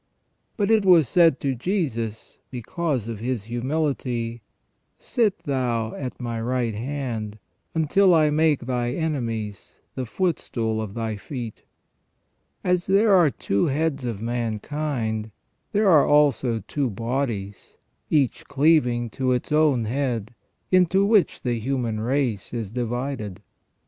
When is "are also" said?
15.87-16.63